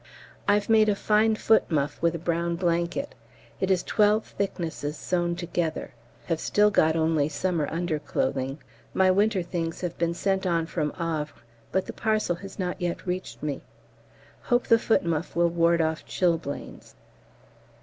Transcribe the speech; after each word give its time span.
I've 0.47 0.67
made 0.67 0.89
a 0.89 0.95
fine 0.95 1.35
foot 1.35 1.69
muff 1.69 2.01
with 2.01 2.15
a 2.15 2.17
brown 2.17 2.55
blanket; 2.55 3.13
it 3.59 3.69
is 3.69 3.83
twelve 3.83 4.25
thicknesses 4.29 4.97
sewn 4.97 5.35
together; 5.35 5.93
have 6.25 6.39
still 6.39 6.71
got 6.71 6.95
only 6.95 7.29
summer 7.29 7.67
underclothing. 7.69 8.57
My 8.95 9.11
winter 9.11 9.43
things 9.43 9.81
have 9.81 9.95
been 9.99 10.15
sent 10.15 10.47
on 10.47 10.65
from 10.65 10.89
Havre, 10.93 11.43
but 11.71 11.85
the 11.85 11.93
parcel 11.93 12.37
has 12.37 12.57
not 12.57 12.81
yet 12.81 13.05
reached 13.05 13.43
me; 13.43 13.61
hope 14.41 14.65
the 14.65 14.79
foot 14.79 15.05
muff 15.05 15.35
will 15.35 15.49
ward 15.49 15.81
off 15.81 16.03
chilblains. 16.03 16.95